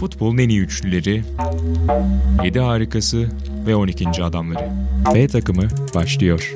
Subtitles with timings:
[0.00, 1.24] Futbolun en iyi üçlüleri,
[2.44, 3.28] 7 harikası
[3.66, 4.24] ve 12.
[4.24, 4.70] adamları.
[5.14, 6.54] B takımı başlıyor.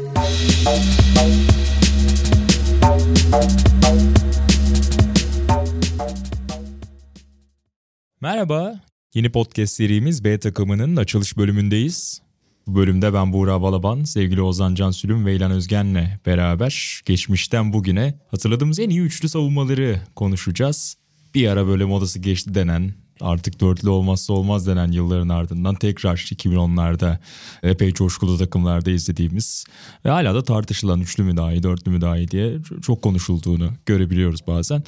[8.21, 8.81] Merhaba,
[9.15, 12.23] yeni podcast serimiz B takımının açılış bölümündeyiz.
[12.67, 18.19] Bu bölümde ben Buğra Balaban, sevgili Ozan Can Sülüm ve İlhan Özgen'le beraber geçmişten bugüne
[18.31, 20.97] hatırladığımız en iyi üçlü savunmaları konuşacağız.
[21.35, 27.19] Bir ara böyle modası geçti denen artık dörtlü olmazsa olmaz denen yılların ardından tekrar 2010'larda
[27.63, 29.65] epey coşkulu takımlarda izlediğimiz
[30.05, 33.71] ve hala da tartışılan üçlü mü daha iyi, dörtlü mü daha iyi diye çok konuşulduğunu
[33.87, 34.83] görebiliyoruz bazen.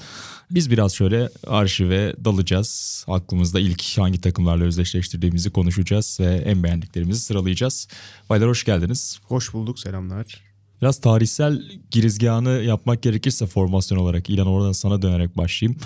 [0.51, 3.05] Biz biraz şöyle arşive dalacağız.
[3.09, 7.88] Aklımızda ilk hangi takımlarla özdeşleştirdiğimizi konuşacağız ve en beğendiklerimizi sıralayacağız.
[8.30, 9.19] Baylar hoş geldiniz.
[9.24, 10.55] Hoş bulduk, selamlar.
[10.82, 15.80] Biraz tarihsel girizgahını yapmak gerekirse formasyon olarak İlan oradan sana dönerek başlayayım.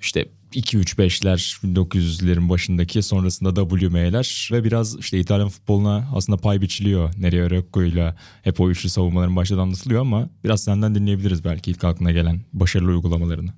[0.00, 7.14] İşte 2-3-5'ler 1900'lerin başındaki sonrasında WM'ler ve biraz işte İtalyan futboluna aslında pay biçiliyor.
[7.18, 11.84] Nereye Rocco ile hep o üçlü savunmaların başta anlatılıyor ama biraz senden dinleyebiliriz belki ilk
[11.84, 13.50] aklına gelen başarılı uygulamalarını.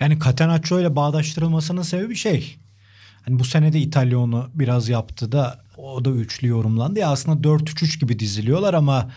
[0.00, 2.56] Yani Catenaccio ile bağdaştırılmasının sebebi şey.
[3.24, 7.48] Hani bu sene de İtalya onu biraz yaptı da o da üçlü yorumlandı ya aslında
[7.48, 9.10] 4-3-3 gibi diziliyorlar ama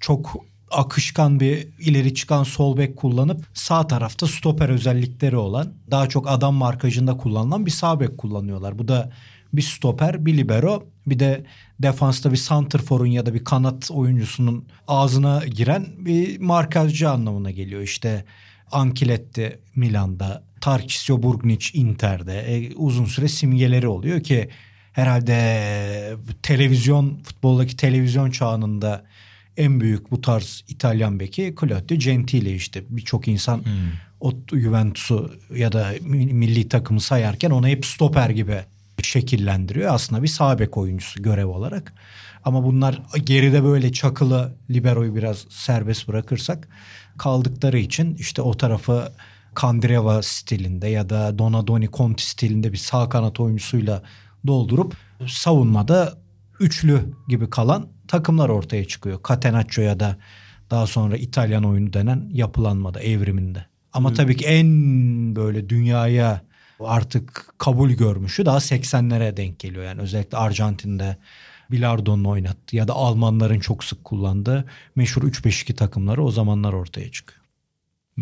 [0.00, 0.36] çok
[0.70, 6.54] akışkan bir ileri çıkan sol bek kullanıp sağ tarafta stoper özellikleri olan daha çok adam
[6.54, 8.78] markajında kullanılan bir sağ bek kullanıyorlar.
[8.78, 9.10] Bu da
[9.52, 11.44] bir stoper, bir libero, bir de
[11.82, 17.82] defansta bir santrforun ya da bir kanat oyuncusunun ağzına giren bir markajcı anlamına geliyor.
[17.82, 18.24] İşte
[18.72, 24.48] Ankiletti Milan'da, Tarkisio Burgnic Inter'de e, uzun süre simgeleri oluyor ki
[24.92, 29.04] herhalde televizyon futboldaki televizyon çağında
[29.58, 33.72] en büyük bu tarz İtalyan beki Claudio Gentile işte birçok insan hmm.
[34.20, 38.60] o Juventus'u ya da milli takımı sayarken onu hep stoper gibi
[39.02, 39.94] şekillendiriyor.
[39.94, 41.94] Aslında bir sağ bek oyuncusu görev olarak.
[42.44, 46.68] Ama bunlar geride böyle çakılı liberoyu biraz serbest bırakırsak
[47.18, 49.12] kaldıkları için işte o tarafı
[49.54, 54.02] Kandreva stilinde ya da Donadoni Conti stilinde bir sağ kanat oyuncusuyla
[54.46, 54.96] doldurup
[55.26, 56.18] savunmada
[56.60, 59.20] üçlü gibi kalan takımlar ortaya çıkıyor.
[59.28, 60.16] Catenaccio ya da
[60.70, 63.66] daha sonra İtalyan oyunu denen yapılanmada, evriminde.
[63.92, 64.66] Ama tabii ki en
[65.36, 66.42] böyle dünyaya
[66.80, 69.84] artık kabul görmüşü daha 80'lere denk geliyor.
[69.84, 71.16] Yani özellikle Arjantin'de
[71.70, 74.64] Bilardo'nun oynattığı ya da Almanların çok sık kullandığı
[74.96, 77.40] meşhur 3-5-2 takımları o zamanlar ortaya çıkıyor.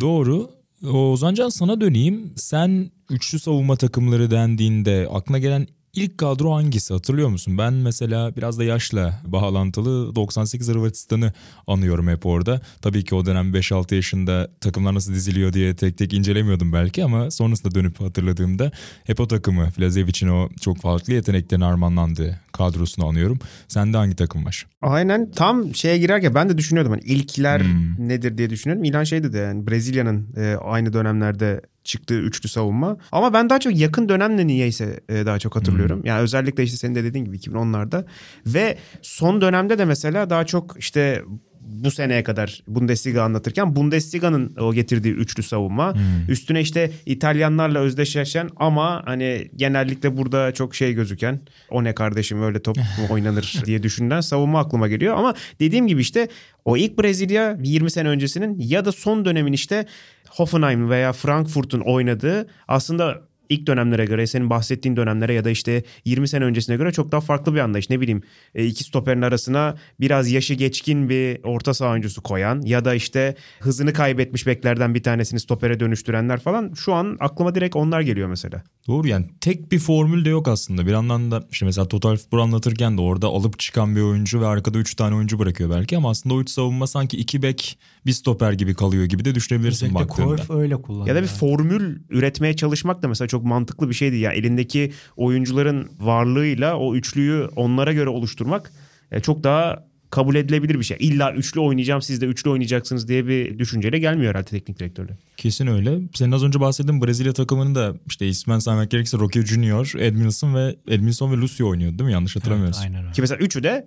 [0.00, 0.50] Doğru.
[0.92, 2.32] Ozancan sana döneyim.
[2.36, 7.58] Sen üçlü savunma takımları dendiğinde aklına gelen İlk kadro hangisi hatırlıyor musun?
[7.58, 11.32] Ben mesela biraz da yaşla bağlantılı 98 Hırvatistan'ı
[11.66, 12.60] anıyorum hep orada.
[12.82, 17.30] Tabii ki o dönem 5-6 yaşında takımlar nasıl diziliyor diye tek tek incelemiyordum belki ama
[17.30, 18.70] sonrasında dönüp hatırladığımda
[19.04, 23.38] hep o takımı Flazevic'in o çok farklı yeteneklerin armağanlandığı kadrosunu anıyorum.
[23.68, 24.66] Sende hangi takım var?
[24.82, 28.08] Aynen tam şeye girerken ben de düşünüyordum hani ilkler hmm.
[28.08, 28.84] nedir diye düşünüyorum.
[28.84, 32.96] İlan şey dedi yani Brezilya'nın e, aynı dönemlerde çıktığı üçlü savunma.
[33.12, 35.98] Ama ben daha çok yakın dönemle niyeyse e, daha çok hatırlıyorum.
[35.98, 36.06] Hmm.
[36.06, 38.04] Yani özellikle işte senin de dediğin gibi 2010'larda
[38.46, 41.22] ve son dönemde de mesela daha çok işte
[41.66, 45.94] bu seneye kadar Bundesliga anlatırken Bundesliga'nın o getirdiği üçlü savunma.
[45.94, 46.00] Hmm.
[46.28, 51.40] Üstüne işte İtalyanlarla özdeşleşen ama hani genellikle burada çok şey gözüken
[51.70, 55.16] o ne kardeşim öyle top mu oynanır diye düşünülen savunma aklıma geliyor.
[55.16, 56.28] Ama dediğim gibi işte
[56.64, 59.86] o ilk Brezilya 20 sene öncesinin ya da son dönemin işte
[60.30, 66.28] Hoffenheim veya Frankfurt'un oynadığı aslında ilk dönemlere göre senin bahsettiğin dönemlere ya da işte 20
[66.28, 67.90] sene öncesine göre çok daha farklı bir anlayış.
[67.90, 68.22] Ne bileyim
[68.54, 73.34] e, iki stoperin arasına biraz yaşı geçkin bir orta saha oyuncusu koyan ya da işte
[73.60, 78.62] hızını kaybetmiş beklerden bir tanesini stopere dönüştürenler falan şu an aklıma direkt onlar geliyor mesela.
[78.88, 80.86] Doğru yani tek bir formül de yok aslında.
[80.86, 84.46] Bir yandan da işte mesela Total Futbol anlatırken de orada alıp çıkan bir oyuncu ve
[84.46, 88.12] arkada 3 tane oyuncu bırakıyor belki ama aslında o 3 savunma sanki 2 bek bir
[88.12, 90.36] stoper gibi kalıyor gibi de düşünebilirsin Özellikle baktığında.
[90.36, 91.06] Cruyff öyle kullanıyor.
[91.06, 94.16] Ya da bir formül üretmeye çalışmak da mesela çok mantıklı bir şeydi.
[94.16, 98.72] Ya yani elindeki oyuncuların varlığıyla o üçlüyü onlara göre oluşturmak
[99.10, 100.96] e, çok daha kabul edilebilir bir şey.
[101.00, 105.18] İlla üçlü oynayacağım siz de üçlü oynayacaksınız diye bir düşünceyle gelmiyor herhalde teknik direktörle.
[105.36, 106.00] Kesin öyle.
[106.14, 110.76] Senin az önce bahsettiğin Brezilya takımının da işte ismen saymak gerekirse Roque Junior, Edmilson ve
[110.88, 112.12] Edmilson ve Lucio oynuyordu değil mi?
[112.12, 112.82] Yanlış hatırlamıyorsun.
[112.82, 113.12] Evet, aynen öyle.
[113.12, 113.86] Ki mesela üçü de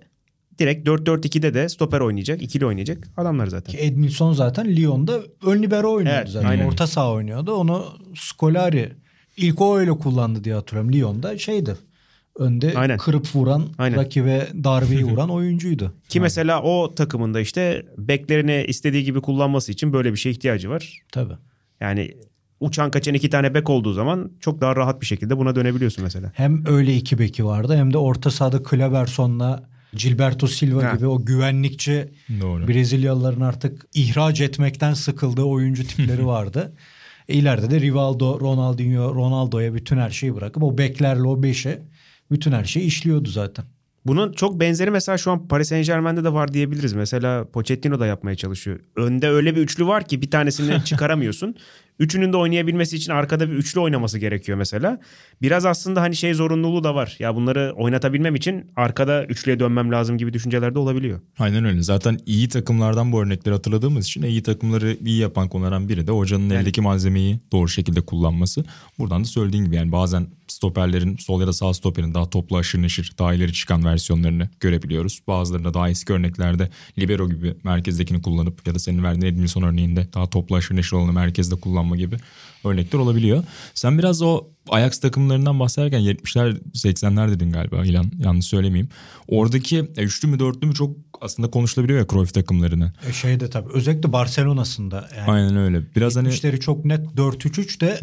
[0.60, 2.42] direkt 4-4-2'de de stoper oynayacak.
[2.42, 3.72] ikili oynayacak adamlar zaten.
[3.72, 6.48] Ki Edmilson zaten Lyon'da ön libero oynuyordu evet, zaten.
[6.48, 6.66] Aynen.
[6.66, 7.52] Orta saha oynuyordu.
[7.52, 7.84] Onu
[8.14, 8.92] Scolari
[9.36, 10.92] ilk o öyle kullandı diye hatırlıyorum.
[10.92, 11.76] Lyon'da şeydi
[12.38, 12.98] önde Aynen.
[12.98, 13.98] kırıp vuran, Aynen.
[13.98, 15.84] rakibe darbeyi vuran oyuncuydu.
[16.08, 16.22] Ki Aynen.
[16.22, 20.98] mesela o takımında işte beklerini istediği gibi kullanması için böyle bir şey ihtiyacı var.
[21.12, 21.34] Tabii.
[21.80, 22.14] Yani
[22.60, 26.32] uçan kaçan iki tane bek olduğu zaman çok daha rahat bir şekilde buna dönebiliyorsun mesela.
[26.34, 30.94] Hem öyle iki beki vardı hem de orta sahada Kleberson'la Gilberto Silva Ha.
[30.96, 32.08] gibi o güvenlikçi
[32.40, 32.68] Doğru.
[32.68, 36.72] Brezilyalıların artık ihraç etmekten sıkıldığı oyuncu tipleri vardı.
[37.28, 41.82] E, ileride de Rivaldo, Ronaldinho, Ronaldo'ya bütün her şeyi bırakıp o beklerle o beşe
[42.30, 43.64] bütün her şey işliyordu zaten.
[44.06, 46.92] Bunun çok benzeri mesela şu an Paris Saint Germain'de de var diyebiliriz.
[46.92, 48.80] Mesela Pochettino da yapmaya çalışıyor.
[48.96, 51.54] Önde öyle bir üçlü var ki bir tanesini çıkaramıyorsun.
[52.00, 55.00] Üçünün de oynayabilmesi için arkada bir üçlü oynaması gerekiyor mesela.
[55.42, 57.16] Biraz aslında hani şey zorunluluğu da var.
[57.18, 61.20] Ya bunları oynatabilmem için arkada üçlüye dönmem lazım gibi düşünceler de olabiliyor.
[61.38, 61.82] Aynen öyle.
[61.82, 66.50] Zaten iyi takımlardan bu örnekleri hatırladığımız için iyi takımları iyi yapan konulardan biri de hocanın
[66.50, 68.64] eldeki malzemeyi doğru şekilde kullanması.
[68.98, 72.82] Buradan da söylediğin gibi yani bazen stoperlerin sol ya da sağ stoperin daha toplu aşırı
[72.82, 75.20] neşir daha ileri çıkan versiyonlarını görebiliyoruz.
[75.26, 80.30] Bazılarında daha eski örneklerde libero gibi merkezdekini kullanıp ya da senin verdiğin Edmilson örneğinde daha
[80.30, 81.54] toplu aşırı neşir olanı merkezde
[81.90, 82.16] kullanma gibi
[82.64, 83.44] örnekler olabiliyor.
[83.74, 88.88] Sen biraz o Ajax takımlarından bahsederken 70'ler 80'ler dedin galiba İlan yanlış söylemeyeyim.
[89.28, 92.92] Oradaki e, üçlü mü dörtlü mü çok aslında konuşulabiliyor ya Cruyff takımlarını.
[93.08, 95.82] E şeyde tabii özellikle Barcelona'sında yani Aynen öyle.
[95.96, 97.98] Biraz hani çok net 4-3-3 de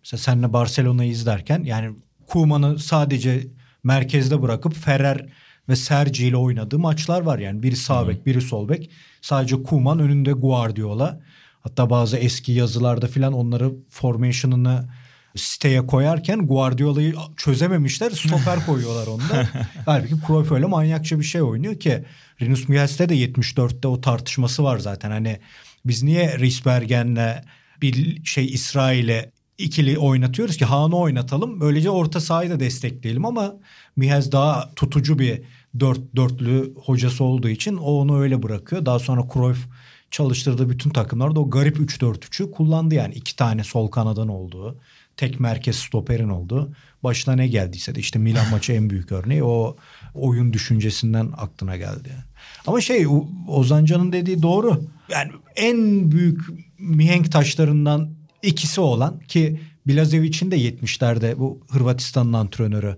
[0.00, 1.96] mesela senle Barcelona'yı izlerken yani
[2.26, 3.46] Koeman'ı sadece
[3.84, 5.26] merkezde bırakıp Ferrer
[5.68, 7.62] ve Sergi ile oynadığı maçlar var yani.
[7.62, 8.90] Biri sağ bek, biri sol bek.
[9.22, 11.20] Sadece Koeman önünde Guardiola.
[11.60, 14.88] Hatta bazı eski yazılarda filan onları formation'ını
[15.36, 18.10] siteye koyarken Guardiola'yı çözememişler.
[18.10, 19.48] Stoper koyuyorlar onda.
[19.86, 22.04] Halbuki Cruyff öyle manyakça bir şey oynuyor ki
[22.42, 25.10] Rinus Michels'te de 74'te o tartışması var zaten.
[25.10, 25.40] Hani
[25.84, 27.44] biz niye Riesbergen'le
[27.82, 31.60] bir şey İsrail'e ikili oynatıyoruz ki Haan'ı oynatalım.
[31.60, 33.54] Böylece orta sahayı da destekleyelim ama
[33.96, 35.42] Mihez daha tutucu bir
[35.80, 38.86] dört, dörtlü hocası olduğu için o onu öyle bırakıyor.
[38.86, 39.66] Daha sonra Cruyff
[40.10, 43.14] çalıştırdığı bütün takımlarda o garip 3-4-3'ü kullandı yani.
[43.14, 44.78] iki tane sol kanadan olduğu,
[45.16, 46.72] tek merkez stoperin olduğu.
[47.02, 49.76] Başına ne geldiyse de işte Milan maçı en büyük örneği o
[50.14, 52.08] oyun düşüncesinden aklına geldi.
[52.10, 52.22] Yani.
[52.66, 54.82] Ama şey O- Ozan Can'ın dediği doğru.
[55.08, 56.40] Yani en büyük
[56.78, 58.10] mihenk taşlarından
[58.42, 62.96] ikisi olan ki Bilazevic'in de 70'lerde bu Hırvatistan'ın antrenörü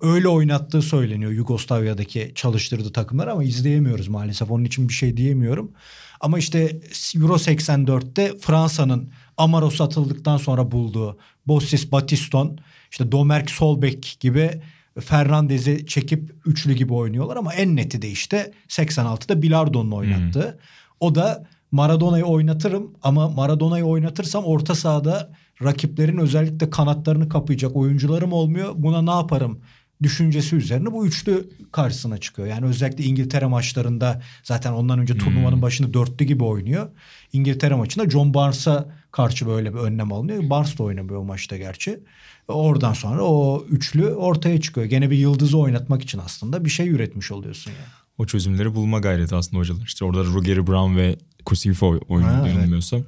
[0.00, 4.50] öyle oynattığı söyleniyor Yugoslavya'daki çalıştırdığı takımlar ama izleyemiyoruz maalesef.
[4.50, 5.72] Onun için bir şey diyemiyorum.
[6.22, 6.80] Ama işte
[7.16, 12.58] Euro 84'te Fransa'nın Amaro satıldıktan sonra bulduğu Bossis Batiston,
[12.90, 14.50] işte Domerk Solbek gibi
[15.00, 20.58] Fernandez'i çekip üçlü gibi oynuyorlar ama en neti de işte 86'da Bilardo'nun oynattığı.
[21.00, 25.32] O da Maradona'yı oynatırım ama Maradona'yı oynatırsam orta sahada
[25.62, 28.72] rakiplerin özellikle kanatlarını kapayacak oyuncularım olmuyor.
[28.76, 29.60] Buna ne yaparım
[30.02, 32.48] düşüncesi üzerine bu üçlü karşısına çıkıyor.
[32.48, 36.88] Yani özellikle İngiltere maçlarında zaten ondan önce turnuvanın başında dörtlü gibi oynuyor.
[37.32, 40.50] İngiltere maçında John Barnes'a karşı böyle bir önlem alınıyor.
[40.50, 42.00] Barnes da oynamıyor o maçta gerçi.
[42.48, 44.86] Oradan sonra o üçlü ortaya çıkıyor.
[44.86, 47.90] Gene bir yıldızı oynatmak için aslında bir şey üretmiş oluyorsun yani.
[48.18, 49.82] o çözümleri bulma gayreti aslında hocalar.
[49.84, 52.54] İşte orada Ruggeri Brown ve Kusifo oynuyor evet.
[52.54, 53.02] yanılmıyorsam.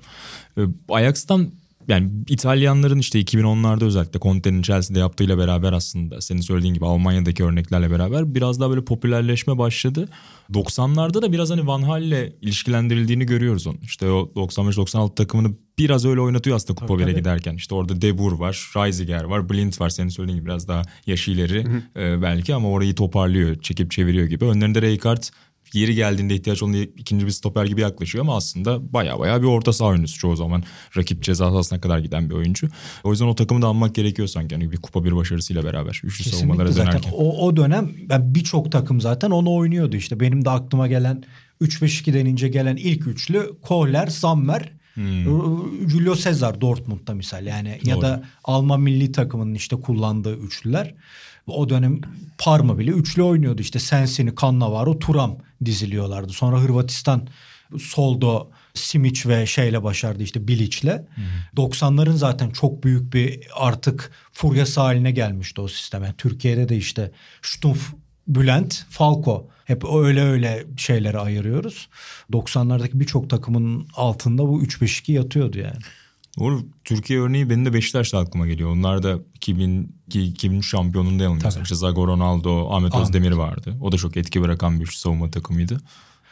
[0.59, 1.51] Ee, Ajax'tan
[1.89, 7.91] yani İtalyanların işte 2010'larda özellikle Conte'nin Chelsea'de yaptığıyla beraber aslında senin söylediğin gibi Almanya'daki örneklerle
[7.91, 10.09] beraber biraz daha böyle popülerleşme başladı.
[10.53, 13.77] 90'larda da biraz hani Van Hal'le ilişkilendirildiğini görüyoruz onu.
[13.83, 17.19] İşte o 95-96 takımını biraz öyle oynatıyor aslında Kupa Tabii, 1'e tabii.
[17.19, 17.55] giderken.
[17.55, 21.31] İşte orada De Boer var, Reisiger var, Blind var senin söylediğin gibi biraz daha yaşı
[21.31, 24.45] ileri e, belki ama orayı toparlıyor, çekip çeviriyor gibi.
[24.45, 25.23] Önlerinde Rijkaard
[25.75, 29.73] yeri geldiğinde ihtiyaç olan ikinci bir stoper gibi yaklaşıyor ama aslında baya baya bir orta
[29.73, 30.65] saha oyuncusu çoğu zaman.
[30.97, 32.69] Rakip ceza sahasına kadar giden bir oyuncu.
[33.05, 34.55] O yüzden o takımı da almak gerekiyor sanki.
[34.55, 36.01] Yani bir kupa bir başarısıyla beraber.
[36.05, 37.25] Üçlü savunmalara Kesinlikle zaten dönerken.
[37.25, 40.21] o, o dönem ben birçok takım zaten onu oynuyordu işte.
[40.21, 41.25] Benim de aklıma gelen
[41.63, 44.73] 3-5-2 denince gelen ilk üçlü Kohler, Sammer,
[45.87, 48.03] Julio Cesar Dortmund'da misal yani ya Doğru.
[48.03, 50.95] da Alman milli takımının işte kullandığı üçlüler.
[51.47, 52.01] O dönem
[52.39, 56.33] Parma bile üçlü oynuyordu işte Sensini, Cannavaro, Turam diziliyorlardı.
[56.33, 57.29] Sonra Hırvatistan
[57.79, 61.05] Soldo, Simic ve şeyle başardı işte Bilic'le.
[61.57, 66.15] 90'ların zaten çok büyük bir artık furyası haline gelmişti o sisteme.
[66.19, 67.11] Türkiye'de de işte
[67.43, 67.93] Stumpf,
[68.29, 71.89] Bülent, Falco hep öyle öyle şeyleri ayırıyoruz.
[72.33, 75.79] 90'lardaki birçok takımın altında bu 3-5-2 yatıyordu yani.
[76.39, 76.63] Doğru.
[76.85, 78.71] Türkiye örneği benim de Beşiktaş'ta aklıma geliyor.
[78.71, 81.63] Onlar da 2002 2003 şampiyonunda yanılmıyorsam.
[81.63, 83.09] İşte Zago Ronaldo, Ahmet Ahmet.
[83.09, 83.75] Özdemir vardı.
[83.81, 85.81] O da çok etki bırakan bir savunma takımıydı.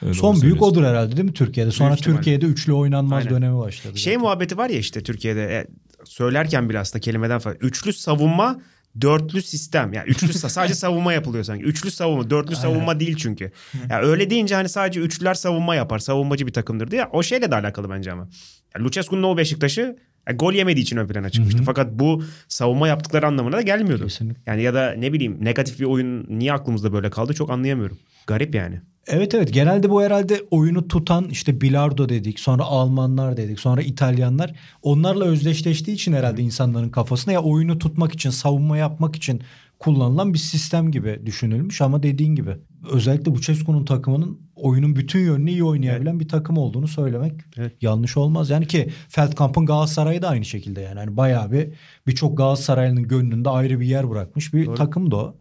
[0.03, 0.67] Ee, Son büyük söylüyorsun.
[0.67, 1.71] odur herhalde değil mi Türkiye'de?
[1.71, 2.19] Sonra Büyük ihtimalle.
[2.19, 3.31] Türkiye'de üçlü oynanmaz Aynen.
[3.31, 3.99] dönemi başladı.
[3.99, 4.21] Şey zaten.
[4.25, 5.67] muhabbeti var ya işte Türkiye'de e,
[6.05, 7.57] söylerken bile aslında kelimeden falan.
[7.61, 8.61] Üçlü savunma
[9.01, 9.93] dörtlü sistem.
[9.93, 11.65] Yani üçlü sadece savunma yapılıyor sanki.
[11.65, 13.53] Üçlü savunma, dörtlü savunma değil çünkü.
[13.91, 15.99] Yani öyle deyince hani sadece üçlüler savunma yapar.
[15.99, 17.07] Savunmacı bir takımdır diye.
[17.13, 18.29] O şeyle de alakalı bence ama.
[18.75, 19.97] Yani Lucescu'nun o Beşiktaş'ı
[20.29, 21.59] yani gol yemediği için ön plana çıkmıştı.
[21.59, 21.67] Hı hı.
[21.67, 24.05] Fakat bu savunma yaptıkları anlamına da gelmiyordu.
[24.05, 24.43] Kesinlikle.
[24.47, 27.99] Yani ya da ne bileyim negatif bir oyun niye aklımızda böyle kaldı çok anlayamıyorum.
[28.27, 28.81] Garip yani.
[29.07, 34.55] Evet evet genelde bu herhalde oyunu tutan işte Bilardo dedik sonra Almanlar dedik sonra İtalyanlar
[34.83, 39.43] onlarla özdeşleştiği için herhalde insanların kafasına ya oyunu tutmak için savunma yapmak için
[39.79, 42.57] kullanılan bir sistem gibi düşünülmüş ama dediğin gibi
[42.91, 46.21] özellikle Bucescu'nun takımının oyunun bütün yönünü iyi oynayabilen evet.
[46.21, 47.73] bir takım olduğunu söylemek evet.
[47.81, 48.51] yanlış olmaz.
[48.51, 50.99] Yani ki Feldkamp'ın Galatasaray'ı da aynı şekilde yani.
[50.99, 51.69] yani bayağı bir
[52.07, 54.75] birçok Galatasaraylı'nın gönlünde ayrı bir yer bırakmış bir Doğru.
[54.75, 55.37] takım da o.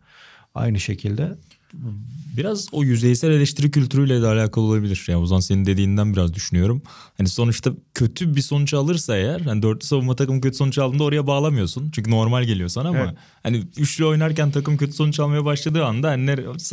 [0.55, 1.31] Aynı şekilde.
[2.37, 5.05] Biraz o yüzeysel eleştiri kültürüyle de alakalı olabilir.
[5.07, 6.81] Yani Ozan senin dediğinden biraz düşünüyorum.
[7.17, 11.27] Hani sonuçta kötü bir sonuç alırsa eğer hani dörtlü savunma takım kötü sonuç aldığında oraya
[11.27, 11.91] bağlamıyorsun.
[11.91, 13.15] Çünkü normal geliyor sana ama evet.
[13.43, 16.27] hani üçlü oynarken takım kötü sonuç almaya başladığı anda hani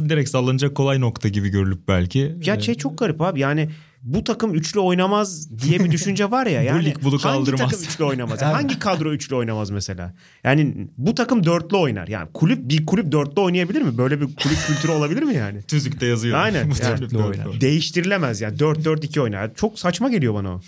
[0.09, 2.37] direkt sallanacak kolay nokta gibi görülüp belki.
[2.45, 3.71] Ya şey çok garip abi yani
[4.03, 6.63] bu takım üçlü oynamaz diye bir düşünce var ya.
[6.69, 7.61] Yani bu lig bunu kaldırmaz.
[7.61, 8.43] Hangi takım üçlü oynamaz?
[8.43, 10.15] Yani hangi kadro üçlü oynamaz mesela?
[10.45, 12.09] Yani bu takım dörtlü oynar.
[12.09, 13.99] Yani kulüp bir kulüp dörtlü oynayabilir mi?
[13.99, 15.63] Böyle bir kulüp kültürü olabilir mi yani?
[15.69, 16.39] Tüzükte yazıyor.
[16.39, 16.73] Aynen.
[16.83, 17.61] Yani, oynar.
[17.61, 18.57] Değiştirilemez yani.
[18.57, 19.55] 4-4-2 oynar.
[19.55, 20.61] Çok saçma geliyor bana o.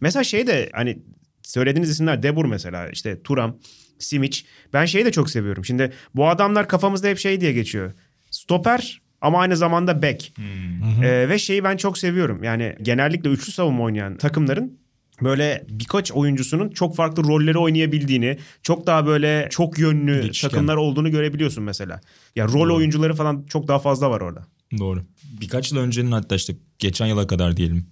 [0.00, 0.98] mesela şey de hani
[1.42, 3.56] söylediğiniz isimler Debur mesela işte Turam,
[3.98, 4.42] Simic.
[4.72, 5.64] Ben şeyi de çok seviyorum.
[5.64, 7.92] Şimdi bu adamlar kafamızda hep şey diye geçiyor.
[8.30, 10.36] Stoper ama aynı zamanda back.
[10.36, 11.04] Hmm.
[11.04, 12.42] Ee, ve şeyi ben çok seviyorum.
[12.42, 14.78] Yani genellikle üçlü savunma oynayan takımların
[15.22, 20.48] böyle birkaç oyuncusunun çok farklı rolleri oynayabildiğini, çok daha böyle çok yönlü Geçişken.
[20.48, 22.00] takımlar olduğunu görebiliyorsun mesela.
[22.36, 22.74] Ya rol Doğru.
[22.74, 24.46] oyuncuları falan çok daha fazla var orada.
[24.78, 25.02] Doğru.
[25.40, 27.86] Birkaç yıl öncenin hatta işte geçen yıla kadar diyelim.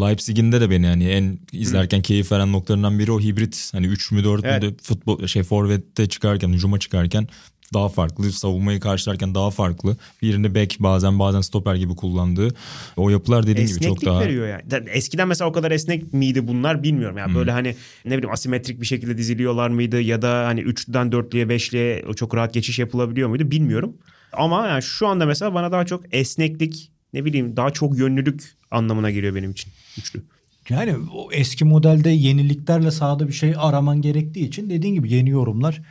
[0.00, 2.02] Leipzig'in de de beni yani en izlerken Hı.
[2.02, 4.62] keyif veren noktalarından biri o hibrit hani 3 mü 4 evet.
[4.62, 7.28] mü futbol şey forvette çıkarken hücuma çıkarken
[7.72, 8.32] daha farklı.
[8.32, 9.96] Savunmayı karşılarken daha farklı.
[10.22, 12.48] Birini back bazen bazen stoper gibi kullandığı
[12.96, 14.20] o yapılar dediğim Esneklik gibi çok daha...
[14.20, 14.90] veriyor yani.
[14.90, 17.18] Eskiden mesela o kadar esnek miydi bunlar bilmiyorum.
[17.18, 17.34] Yani hmm.
[17.34, 22.14] böyle hani ne bileyim asimetrik bir şekilde diziliyorlar mıydı ya da hani 3'den 4'lüye 5'liye
[22.14, 23.96] çok rahat geçiş yapılabiliyor muydu bilmiyorum.
[24.32, 29.10] Ama yani şu anda mesela bana daha çok esneklik ne bileyim daha çok yönlülük anlamına
[29.10, 30.22] geliyor benim için üçlü.
[30.68, 35.82] Yani o eski modelde yeniliklerle sahada bir şey araman gerektiği için dediğin gibi yeni yorumlar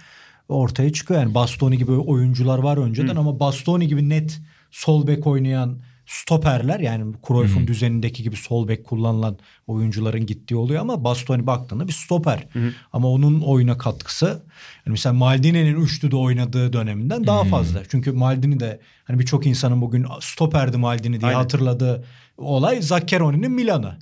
[0.54, 1.20] ortaya çıkıyor.
[1.20, 3.20] Yani Bastoni gibi oyuncular var önceden Hı.
[3.20, 4.42] ama Bastoni gibi net
[4.72, 11.04] sol bek oynayan stoperler yani Cruyff'un düzenindeki gibi sol bek kullanılan oyuncuların gittiği oluyor ama
[11.04, 12.48] Bastoni baktığında bir stoper.
[12.54, 12.72] Hı.
[12.94, 17.82] Ama onun oyuna katkısı yani mesela Maldini'nin üçlüde oynadığı döneminden daha fazla.
[17.90, 21.40] Çünkü Maldini de hani birçok insanın bugün stoperdi Maldini diye Aynen.
[21.40, 22.06] hatırladığı
[22.42, 23.98] olay Zaccheroni'nin Milan'ı.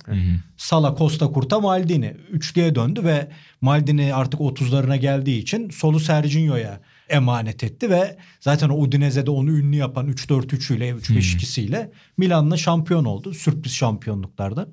[0.56, 2.16] Sala, Costa Curta, Maldini.
[2.30, 3.28] Üçlüye döndü ve
[3.60, 9.76] Maldini artık 30'larına geldiği için solu Serginho'ya emanet etti ve zaten o Udinese'de onu ünlü
[9.76, 13.34] yapan 3-4-3 ile 3-5-2 ile Milan'la şampiyon oldu.
[13.34, 14.68] Sürpriz şampiyonluklardan.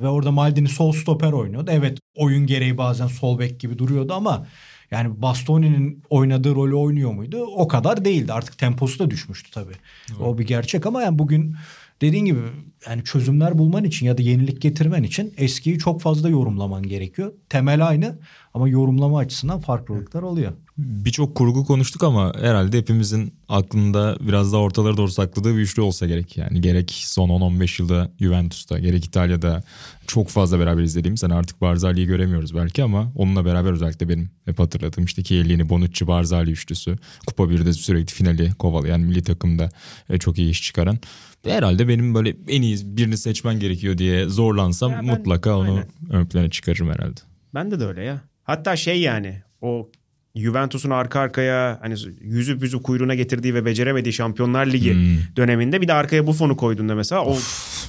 [0.00, 1.70] Ve orada Maldini sol stoper oynuyordu.
[1.74, 4.46] Evet oyun gereği bazen sol bek gibi duruyordu ama
[4.90, 7.44] yani Bastoni'nin oynadığı rolü oynuyor muydu?
[7.44, 8.32] O kadar değildi.
[8.32, 9.74] Artık temposu da düşmüştü tabii.
[10.10, 10.20] Evet.
[10.20, 11.56] O bir gerçek ama yani bugün
[12.00, 12.40] dediğin gibi
[12.88, 17.32] yani çözümler bulman için ya da yenilik getirmen için eskiyi çok fazla yorumlaman gerekiyor.
[17.48, 18.18] Temel aynı
[18.54, 20.52] ama yorumlama açısından farklılıklar oluyor.
[20.84, 26.06] Birçok kurgu konuştuk ama herhalde hepimizin aklında biraz daha ortaları doğru sakladığı bir üçlü olsa
[26.06, 26.36] gerek.
[26.36, 29.62] Yani gerek son 10-15 yılda Juventus'ta gerek İtalya'da
[30.06, 31.22] çok fazla beraber izlediğimiz.
[31.22, 36.06] Yani artık Barzali'yi göremiyoruz belki ama onunla beraber özellikle benim hep hatırladığım işte Chiellini, Bonucci,
[36.06, 36.96] Barzali üçlüsü.
[37.26, 39.68] Kupa 1'de sürekli finali kovalayan milli takımda
[40.10, 40.98] e, çok iyi iş çıkaran.
[41.44, 45.86] Herhalde benim böyle en iyi birini seçmen gerekiyor diye zorlansam ben, mutlaka onu aynen.
[46.10, 47.20] ön plana çıkarırım herhalde.
[47.54, 48.20] Ben de öyle ya.
[48.44, 49.88] Hatta şey yani o
[50.34, 55.36] Juventus'un arka arkaya hani yüzüp yüzüp kuyruğuna getirdiği ve beceremediği Şampiyonlar Ligi hmm.
[55.36, 57.38] döneminde bir de arkaya bu fonu koyduğunda mesela o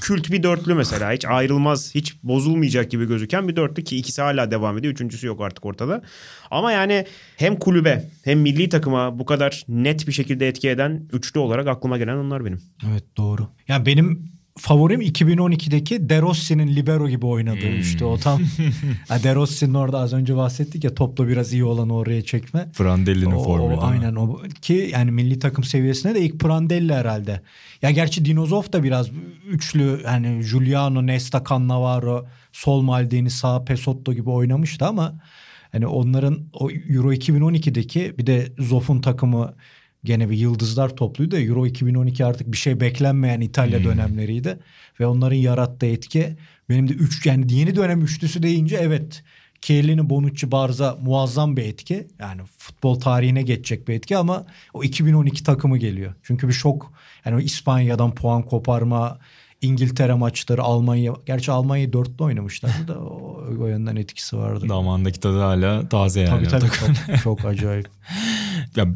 [0.01, 4.51] kült bir dörtlü mesela hiç ayrılmaz hiç bozulmayacak gibi gözüken bir dörtlü ki ikisi hala
[4.51, 4.93] devam ediyor.
[4.93, 6.01] Üçüncüsü yok artık ortada.
[6.51, 7.05] Ama yani
[7.37, 11.97] hem kulübe hem milli takıma bu kadar net bir şekilde etki eden üçlü olarak aklıma
[11.97, 12.61] gelen onlar benim.
[12.91, 13.47] Evet doğru.
[13.67, 17.79] Yani benim favorim 2012'deki De Rossi'nin libero gibi oynadığı hmm.
[17.79, 18.41] işte o tam.
[19.09, 22.71] ya De Rossi'nin orada az önce bahsettik ya topla biraz iyi olanı oraya çekme.
[22.77, 23.81] Prandelli'nin formu.
[23.81, 27.41] Aynen o ki yani milli takım seviyesine de ilk Prandelli herhalde.
[27.81, 29.09] Ya gerçi Dinozov da biraz
[29.49, 35.13] üçlü hani Giuliano, Nesta, Cannavaro, Sol Maldini, sağ Pesotto gibi oynamıştı ama
[35.71, 39.53] hani onların o Euro 2012'deki bir de Zoff'un takımı
[40.03, 43.85] gene bir yıldızlar topluydu da Euro 2012 artık bir şey beklenmeyen İtalya hmm.
[43.85, 44.59] dönemleriydi.
[44.99, 46.37] Ve onların yarattığı etki
[46.69, 49.23] benim de üç yani yeni dönem üçlüsü deyince evet
[49.61, 52.07] Chiellini, Bonucci, Barza muazzam bir etki.
[52.19, 56.13] Yani futbol tarihine geçecek bir etki ama o 2012 takımı geliyor.
[56.23, 56.93] Çünkü bir şok.
[57.25, 59.19] Yani İspanya'dan puan koparma,
[59.61, 61.13] İngiltere maçları, Almanya.
[61.25, 64.69] Gerçi Almanya'yı dörtlü oynamışlardı da o, o yönden etkisi vardı.
[64.69, 66.47] Damağındaki tadı hala taze yani.
[66.47, 67.89] Tabii tabii çok, çok acayip.
[68.77, 68.87] ya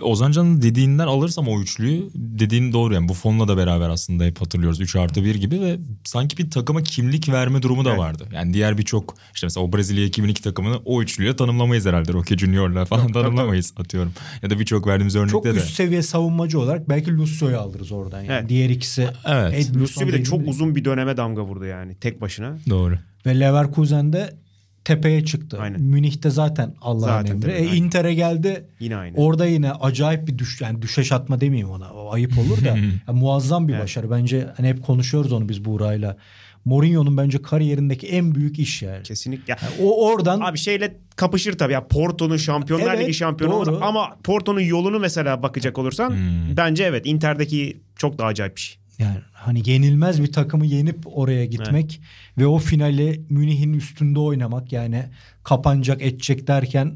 [0.00, 4.80] Ozancan'ın dediğinden alırsam o üçlüyü dediğin doğru yani bu fonla da beraber aslında hep hatırlıyoruz
[4.80, 7.98] 3 artı 1 gibi ve sanki bir takıma kimlik verme durumu da evet.
[7.98, 8.28] vardı.
[8.32, 12.84] Yani diğer birçok işte mesela o Brezilya 2002 takımını o üçlüyle tanımlamayız herhalde Roque Junior'la
[12.84, 13.84] falan Yok, tanımlamayız tabii.
[13.84, 14.12] atıyorum.
[14.42, 15.52] Ya da birçok verdiğimiz örnekte çok de.
[15.52, 18.32] Çok üst seviye savunmacı olarak belki Lucio'yu alırız oradan yani.
[18.32, 18.48] Evet.
[18.48, 19.08] Diğer ikisi.
[19.26, 19.76] Evet.
[19.76, 22.58] Lucio bir de çok uzun bir döneme damga vurdu yani tek başına.
[22.70, 22.98] Doğru.
[23.26, 24.34] Ve Leverkusen'de
[24.84, 25.58] tepeye çıktı.
[25.60, 25.80] Aynen.
[25.80, 27.52] Münih'te zaten Allah'ın emri.
[27.52, 28.64] E, Inter'e geldi.
[28.80, 29.16] Yine aynı.
[29.16, 31.92] Orada yine acayip bir düş yani düşeş atma demeyeyim ona.
[31.92, 33.82] O ayıp olur da yani muazzam bir evet.
[33.82, 34.10] başarı.
[34.10, 36.16] Bence hani hep konuşuyoruz onu biz Buğra'yla.
[36.64, 39.02] Mourinho'nun bence kariyerindeki en büyük iş yani.
[39.02, 39.56] Kesinlikle.
[39.62, 44.16] Yani o oradan abi şeyle kapışır tabii ya Porto'nun Şampiyonlar evet, Ligi şampiyonu olmaz ama
[44.24, 46.56] Porto'nun yolunu mesela bakacak olursan hmm.
[46.56, 48.79] bence evet Inter'deki çok daha acayip bir şey.
[49.00, 52.38] Yani hani yenilmez bir takımı yenip oraya gitmek evet.
[52.38, 55.04] ve o finali Münih'in üstünde oynamak yani
[55.44, 56.94] kapanacak edecek derken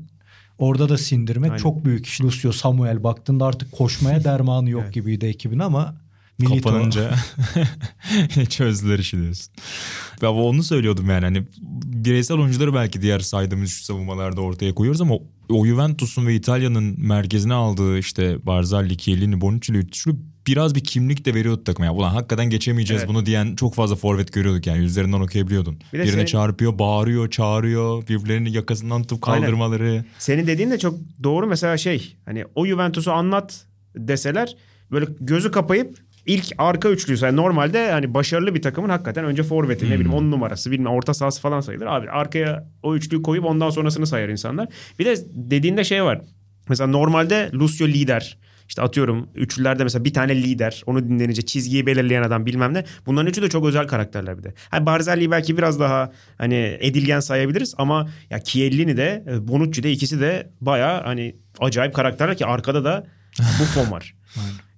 [0.58, 1.62] orada da sindirmek Aynen.
[1.62, 2.20] çok büyük iş.
[2.20, 4.94] Lucio Samuel baktığında artık koşmaya dermanı yok evet.
[4.94, 6.04] gibiydi ekibin ama
[6.38, 6.70] Milito.
[6.70, 7.14] Kapanınca
[8.49, 9.52] çözdüler işi diyorsun.
[10.23, 11.42] Ben onu söylüyordum yani hani
[11.82, 15.14] bireysel oyuncuları belki diğer saydığımız şu savunmalarda ortaya koyuyoruz ama
[15.49, 21.34] o Juventus'un ve İtalya'nın merkezine aldığı işte Barzagli, Chiellini, Bonucci'li üçlü biraz bir kimlik de
[21.34, 21.86] veriyordu takıma.
[21.86, 23.14] Yani ulan hakikaten geçemeyeceğiz evet.
[23.14, 25.78] bunu diyen çok fazla forvet görüyorduk yani yüzlerinden okuyabiliyordun.
[25.92, 26.26] Bir Birine senin...
[26.26, 29.90] çarpıyor, bağırıyor, çağırıyor, birbirlerini yakasından tutup kaldırmaları.
[29.90, 30.04] Aynen.
[30.18, 34.56] Senin dediğin de çok doğru mesela şey hani o Juventus'u anlat deseler
[34.90, 39.82] böyle gözü kapayıp ilk arka üçlüyse yani normalde hani başarılı bir takımın hakikaten önce forveti
[39.82, 39.90] hmm.
[39.90, 41.86] ne bileyim on numarası bilmem orta sahası falan sayılır.
[41.86, 44.68] Abi arkaya o üçlüyü koyup ondan sonrasını sayar insanlar.
[44.98, 46.20] Bir de dediğinde şey var.
[46.68, 48.38] Mesela normalde Lucio lider.
[48.68, 50.83] İşte atıyorum üçlülerde mesela bir tane lider.
[50.87, 52.85] Onu dinlenince çizgiyi belirleyen adam bilmem ne.
[53.06, 54.54] Bunların üçü de çok özel karakterler bir de.
[54.71, 59.92] Hani Barzella'yı belki biraz daha hani edilgen sayabiliriz ama ya Chiellini de e, Bonucci de
[59.92, 63.06] ikisi de baya hani acayip karakterler ki arkada da
[63.61, 64.15] Buffon var.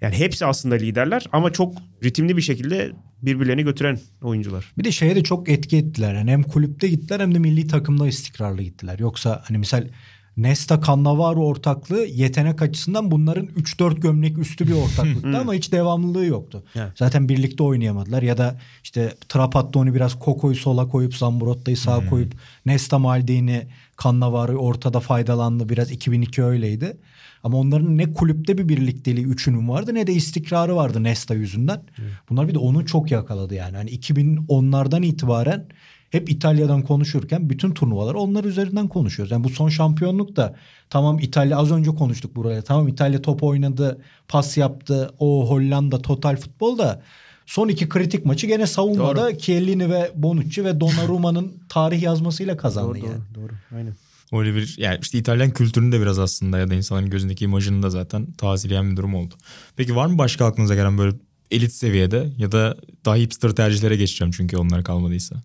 [0.00, 4.72] Yani hepsi aslında liderler ama çok ritimli bir şekilde birbirlerini götüren oyuncular.
[4.78, 6.14] Bir de şeye de çok etki ettiler.
[6.14, 8.98] Yani hem kulüpte gittiler hem de milli takımda istikrarlı gittiler.
[8.98, 9.88] Yoksa hani misal
[10.36, 16.64] Nesta Cannavaro ortaklığı yetenek açısından bunların 3-4 gömlek üstü bir ortaklıktı ama hiç devamlılığı yoktu.
[16.74, 16.92] Evet.
[16.94, 22.34] Zaten birlikte oynayamadılar ya da işte Trapattoni biraz Koko'yu sola koyup Zambrotta'yı sağa koyup
[22.66, 23.66] Nesta Maldini
[24.02, 25.68] Cannavaro'yu ortada faydalandı.
[25.68, 26.96] Biraz 2002 öyleydi.
[27.42, 31.82] Ama onların ne kulüpte bir birlikteliği üçünün vardı ne de istikrarı vardı Nesta yüzünden.
[31.98, 32.10] Evet.
[32.30, 33.76] Bunlar bir de onu çok yakaladı yani.
[33.76, 35.66] Hani 2010'lardan itibaren
[36.10, 39.32] hep İtalya'dan konuşurken bütün turnuvalar onlar üzerinden konuşuyoruz.
[39.32, 40.56] Yani bu son şampiyonluk da
[40.90, 42.62] tamam İtalya az önce konuştuk buraya.
[42.62, 45.10] Tamam İtalya top oynadı, pas yaptı.
[45.18, 47.02] O Hollanda total futbol da
[47.46, 49.38] son iki kritik maçı gene savunmada doğru.
[49.38, 53.20] Chiellini ve Bonucci ve Donnarumma'nın tarih yazmasıyla kazandı doğru, yani.
[53.34, 53.52] Doğru, doğru.
[53.76, 53.94] Aynen.
[54.32, 58.32] Oliver yani işte İtalyan kültürünü de biraz aslında ya da insanların gözündeki imajını da zaten
[58.32, 59.34] tazeleyen bir durum oldu.
[59.76, 61.16] Peki var mı başka aklınıza gelen böyle
[61.50, 65.42] elit seviyede ya da daha hipster tercihlere geçeceğim çünkü onlar kalmadıysa.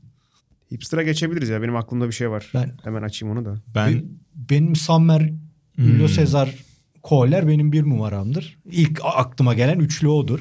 [0.71, 1.61] Hipster'a geçebiliriz ya.
[1.61, 2.51] Benim aklımda bir şey var.
[2.53, 3.55] Ben, Hemen açayım onu da.
[3.75, 4.03] Ben
[4.35, 5.31] benim Sammer,
[5.77, 6.15] Julio hmm.
[6.15, 6.55] Cesar,
[7.03, 8.57] Kohler benim bir numaramdır.
[8.71, 10.39] İlk aklıma gelen üçlü odur.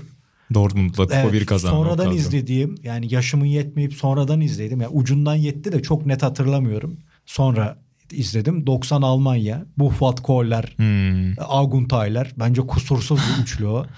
[0.54, 1.76] Dortmund'la Kupa evet, bir kazandı.
[1.76, 4.80] Sonradan izlediğim yani yaşımın yetmeyip sonradan izledim.
[4.80, 6.96] Yani ucundan yetti de çok net hatırlamıyorum.
[7.26, 7.78] Sonra
[8.12, 8.66] izledim.
[8.66, 11.34] 90 Almanya, Buffat Kohler, hmm.
[11.48, 12.32] Aguntaylar.
[12.36, 13.86] Bence kusursuz bir üçlü o.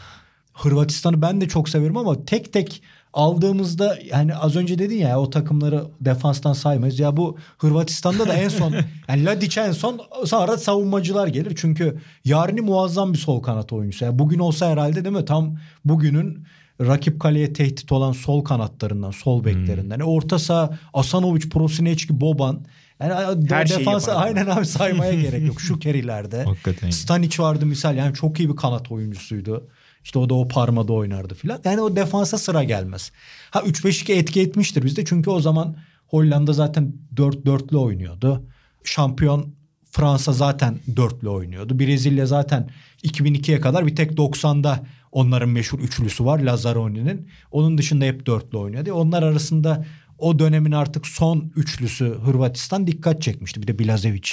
[0.53, 5.31] Hırvatistan'ı ben de çok severim ama tek tek aldığımızda yani az önce dedin ya o
[5.31, 6.99] takımları defanstan saymayız.
[6.99, 8.75] Ya bu Hırvatistan'da da en son
[9.09, 11.53] yani Ladic en son sonra savunmacılar gelir.
[11.57, 14.05] Çünkü Yarni muazzam bir sol kanat oyuncusu.
[14.05, 15.25] Yani bugün olsa herhalde değil mi?
[15.25, 16.45] Tam bugünün
[16.81, 19.99] rakip kaleye tehdit olan sol kanatlarından, sol beklerinden.
[19.99, 20.07] Hmm.
[20.07, 22.61] orta saha Asanovic, Prosinecki, Boban.
[23.01, 23.15] Yani
[23.49, 25.61] Her defansa aynen abi saymaya gerek yok.
[25.61, 26.45] Şu kerilerde.
[26.93, 29.69] Stanic vardı misal yani çok iyi bir kanat oyuncusuydu.
[30.05, 31.61] İşte o da o parmada oynardı filan.
[31.65, 33.13] Yani o defansa sıra gelmez.
[33.51, 35.05] Ha 3-5-2 etki etmiştir bizde.
[35.05, 38.43] Çünkü o zaman Hollanda zaten 4-4'lü oynuyordu.
[38.85, 39.55] Şampiyon
[39.91, 41.79] Fransa zaten dörtlü oynuyordu.
[41.79, 42.71] Brezilya zaten
[43.05, 47.29] 2002'ye kadar bir tek 90'da onların meşhur üçlüsü var Lazzaroni'nin.
[47.51, 48.93] Onun dışında hep dörtlü oynuyordu.
[48.93, 49.87] Onlar arasında
[50.19, 53.63] o dönemin artık son üçlüsü Hırvatistan dikkat çekmişti.
[53.63, 54.31] Bir de Bilazevic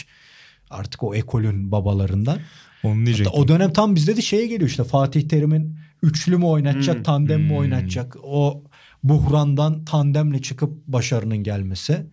[0.70, 2.40] artık o ekolün babalarından.
[2.84, 3.26] Onu diyecektim.
[3.26, 7.04] Hatta o dönem tam bizde de şeye geliyor işte Fatih Terim'in üçlü mü oynatacak, hmm.
[7.04, 7.58] tandem mi hmm.
[7.58, 8.18] oynatacak?
[8.24, 8.64] O
[9.04, 12.06] buhrandan tandemle çıkıp başarının gelmesi.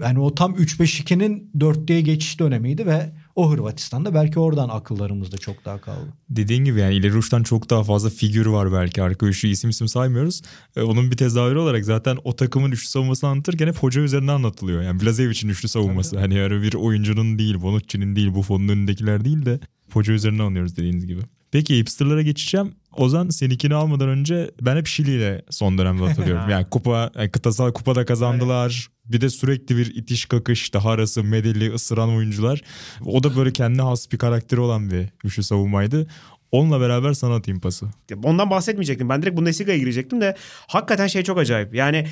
[0.00, 5.80] Yani o tam 3-5-2'nin 4'lüye geçiş dönemiydi ve o Hırvatistan'da belki oradan akıllarımızda çok daha
[5.80, 6.12] kaldı.
[6.30, 9.88] Dediğin gibi yani ileri uçtan çok daha fazla figür var belki arka üçlü isim isim
[9.88, 10.42] saymıyoruz.
[10.76, 14.82] Ee, onun bir tezahürü olarak zaten o takımın üçlü savunmasını anlatırken hep hoca üzerinden anlatılıyor.
[14.82, 16.18] Yani Blazevic'in üçlü savunması.
[16.18, 19.60] Hani yani bir oyuncunun değil, Bonucci'nin değil, bu fonun önündekiler değil de
[19.92, 21.20] hoca üzerinden anlıyoruz dediğiniz gibi.
[21.52, 22.74] Peki hipsterlara geçeceğim.
[22.96, 26.42] Ozan seninkini almadan önce ben hep Şili ile son dönemde hatırlıyorum.
[26.50, 28.88] yani kupa, yani kıtasal kupada kazandılar.
[29.04, 32.62] Bir de sürekli bir itiş kakış, daha arası medeli ısıran oyuncular.
[33.04, 36.06] O da böyle kendine has bir karakteri olan bir üçlü savunmaydı.
[36.52, 37.86] Onunla beraber sana atayım pası.
[38.22, 39.08] Ondan bahsetmeyecektim.
[39.08, 41.74] Ben direkt Bundesliga'ya girecektim de hakikaten şey çok acayip.
[41.74, 42.06] Yani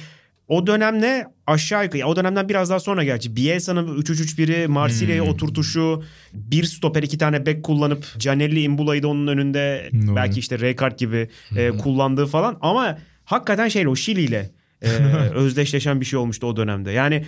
[0.50, 5.30] o dönemle aşağı yukarı o dönemden biraz daha sonra gerçi Bielsa'nın 3-3-3-1'i Marsilya'ya hmm.
[5.30, 10.16] oturtuşu bir stoper iki tane bek kullanıp Canelli Imbula'yı da onun önünde hmm.
[10.16, 11.58] belki işte Rekard gibi hmm.
[11.58, 14.50] e, kullandığı falan ama hakikaten şeyle o Şili ile
[14.82, 14.88] e,
[15.34, 16.90] özdeşleşen bir şey olmuştu o dönemde.
[16.90, 17.24] Yani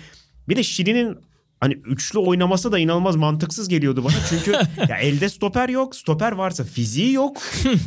[0.49, 1.17] bir de Şili'nin
[1.63, 4.13] hani üçlü oynaması da inanılmaz mantıksız geliyordu bana.
[4.29, 4.51] Çünkü
[4.89, 5.95] ya elde stoper yok.
[5.95, 7.37] Stoper varsa fiziği yok.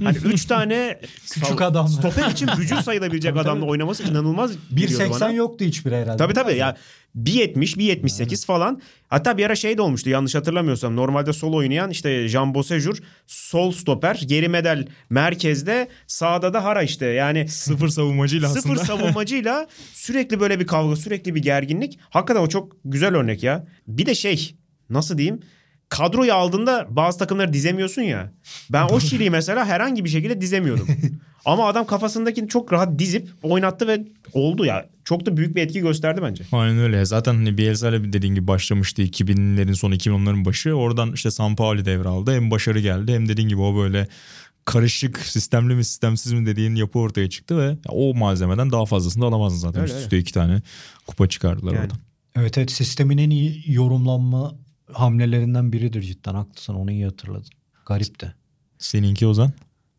[0.04, 1.88] Hani üç tane küçük adam.
[1.88, 6.16] Stoper için vücut sayılabilecek adamla oynaması inanılmaz 1.80 yoktu hiçbir herhalde.
[6.16, 6.76] Tabii tabii ya
[7.16, 8.36] 1.70, 1.78 yani.
[8.36, 8.82] falan.
[9.08, 10.96] Hatta bir ara şey de olmuştu yanlış hatırlamıyorsam.
[10.96, 14.22] Normalde sol oynayan işte Jean Bossejur sol stoper.
[14.26, 15.88] Geri medal merkezde.
[16.06, 17.06] Sağda da Hara işte.
[17.06, 18.62] Yani sıfır savunmacıyla aslında.
[18.62, 21.98] Sıfır savunmacıyla sürekli böyle bir kavga, sürekli bir gerginlik.
[22.10, 23.66] Hakikaten o çok güzel örnek ya.
[23.86, 24.56] Bir de şey
[24.90, 25.40] nasıl diyeyim?
[25.88, 28.32] kadroyu aldığında bazı takımları dizemiyorsun ya.
[28.70, 30.88] Ben o Şili'yi mesela herhangi bir şekilde dizemiyordum.
[31.44, 34.86] Ama adam kafasındakini çok rahat dizip oynattı ve oldu ya.
[35.06, 36.44] Çok da büyük bir etki gösterdi bence.
[36.52, 37.04] Aynen öyle.
[37.04, 40.74] Zaten hani Bielsa ile dediğin gibi başlamıştı 2000'lerin sonu 2010'ların başı.
[40.74, 42.34] Oradan işte Sampaoli devraldı.
[42.34, 44.08] Hem başarı geldi hem dediğin gibi o böyle
[44.64, 49.26] karışık sistemli mi sistemsiz mi dediğin yapı ortaya çıktı ve o malzemeden daha fazlasını da
[49.26, 49.82] alamazdın zaten.
[49.82, 50.62] Öyle, Üst üste iki tane
[51.06, 51.82] kupa çıkardılar yani.
[51.82, 51.98] oradan.
[52.36, 54.54] Evet evet sistemin en iyi yorumlanma
[54.92, 57.50] hamlelerinden biridir cidden haklısın onu iyi hatırladın.
[57.86, 58.32] Garip de.
[58.78, 59.52] Seninki Ozan?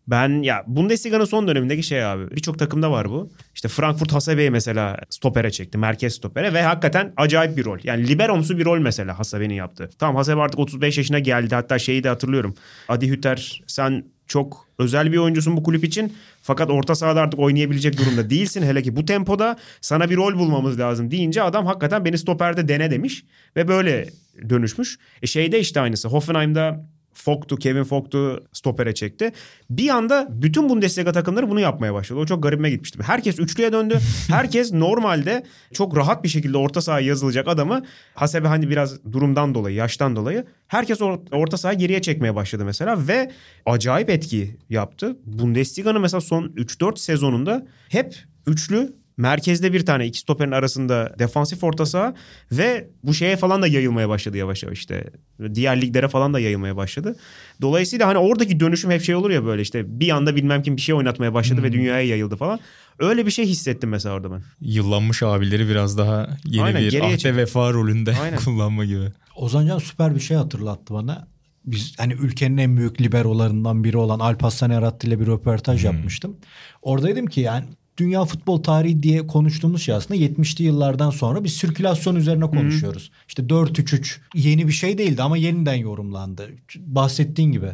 [0.07, 2.31] Ben ya Bundesliga'nın son dönemindeki şey abi.
[2.31, 3.29] Birçok takımda var bu.
[3.55, 5.77] İşte Frankfurt Hasabe'yi mesela stopere çekti.
[5.77, 7.79] Merkez stopere ve hakikaten acayip bir rol.
[7.83, 9.89] Yani liberomsu bir rol mesela Hasabe'nin yaptığı.
[9.99, 11.55] Tamam Hasebe artık 35 yaşına geldi.
[11.55, 12.55] Hatta şeyi de hatırlıyorum.
[12.87, 16.13] Adi Hütter sen çok özel bir oyuncusun bu kulüp için.
[16.41, 18.61] Fakat orta sahada artık oynayabilecek durumda değilsin.
[18.61, 22.91] Hele ki bu tempoda sana bir rol bulmamız lazım deyince adam hakikaten beni stoperde dene
[22.91, 23.25] demiş.
[23.55, 24.09] Ve böyle
[24.49, 24.97] dönüşmüş.
[25.21, 26.07] E şeyde işte aynısı.
[26.07, 26.85] Hoffenheim'da
[27.17, 29.31] Fogt'u, Kevin Fogt'u stopere çekti.
[29.69, 32.19] Bir anda bütün Bundesliga takımları bunu yapmaya başladı.
[32.19, 32.99] O çok garibime gitmişti.
[33.03, 33.99] Herkes üçlüye döndü.
[34.29, 37.81] Herkes normalde çok rahat bir şekilde orta sahaya yazılacak adamı
[38.13, 41.01] hasebe hani biraz durumdan dolayı, yaştan dolayı herkes
[41.31, 43.31] orta sahaya geriye çekmeye başladı mesela ve
[43.65, 45.17] acayip etki yaptı.
[45.25, 48.15] Bundesliga'nın mesela son 3-4 sezonunda hep
[48.47, 52.13] üçlü Merkezde bir tane iki stoperin arasında defansif orta saha
[52.51, 55.09] ve bu şeye falan da yayılmaya başladı yavaş yavaş işte.
[55.53, 57.15] Diğer liglere falan da yayılmaya başladı.
[57.61, 60.81] Dolayısıyla hani oradaki dönüşüm hep şey olur ya böyle işte bir anda bilmem kim bir
[60.81, 61.67] şey oynatmaya başladı hmm.
[61.67, 62.59] ve dünyaya yayıldı falan.
[62.99, 64.43] Öyle bir şey hissettim mesela orada ben.
[64.61, 68.37] Yıllanmış abileri biraz daha yeni Aynen, bir ahde çık- vefa rolünde Aynen.
[68.37, 69.11] kullanma gibi.
[69.35, 71.27] Ozancan süper bir şey hatırlattı bana.
[71.65, 75.91] Biz hani ülkenin en büyük liberolarından biri olan Alparslan Erat ile bir röportaj hmm.
[75.91, 76.37] yapmıştım.
[76.81, 77.65] Oradaydım ki yani
[77.97, 83.11] dünya futbol tarihi diye konuştuğumuz şey aslında 70'li yıllardan sonra bir sirkülasyon üzerine konuşuyoruz.
[83.13, 83.25] Hı.
[83.27, 86.49] İşte 4-3-3 yeni bir şey değildi ama yeniden yorumlandı.
[86.77, 87.69] Bahsettiğin gibi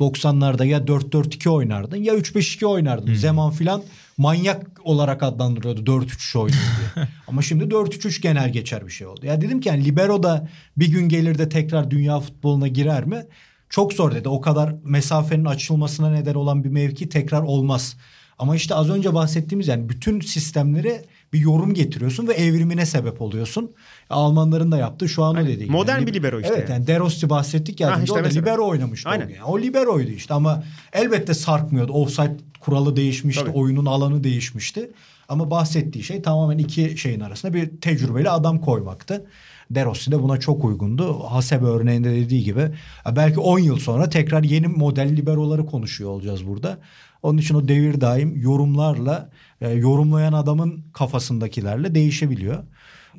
[0.00, 3.06] 90'larda ya 4-4-2 oynardın ya 3-5-2 oynardın.
[3.06, 3.14] Hmm.
[3.14, 3.82] Zeman filan
[4.18, 7.08] manyak olarak adlandırıyordu 4-3-3 oyunu diye.
[7.28, 9.26] Ama şimdi 4-3-3 genel geçer bir şey oldu.
[9.26, 13.26] Ya dedim ki yani libero da bir gün gelir de tekrar dünya futboluna girer mi?
[13.68, 14.28] Çok zor dedi.
[14.28, 17.96] O kadar mesafenin açılmasına neden olan bir mevki tekrar olmaz.
[18.42, 23.70] Ama işte az önce bahsettiğimiz yani bütün sistemlere bir yorum getiriyorsun ve evrimine sebep oluyorsun.
[24.10, 25.48] Almanların da yaptığı şu an Aynen.
[25.48, 25.70] o dediği.
[25.70, 26.54] Modern yani, bir libero işte.
[26.56, 27.96] Evet yani Derossi bahsettik ya.
[27.96, 29.08] Ha, işte o da libero oynamıştı.
[29.08, 29.26] Aynen.
[29.26, 29.44] O, yani.
[29.44, 31.92] o liberoydu işte ama elbette sarkmıyordu.
[31.92, 33.44] Offside kuralı değişmişti.
[33.44, 33.58] Tabii.
[33.58, 34.90] Oyunun alanı değişmişti.
[35.28, 39.26] Ama bahsettiği şey tamamen iki şeyin arasında bir tecrübeli adam koymaktı.
[39.70, 41.18] Derossi de buna çok uygundu.
[41.18, 42.70] Hasebe örneğinde dediği gibi
[43.16, 46.78] belki 10 yıl sonra tekrar yeni model liberoları konuşuyor olacağız burada.
[47.22, 49.30] Onun için o devir daim yorumlarla
[49.60, 52.64] e, yorumlayan adamın kafasındakilerle değişebiliyor.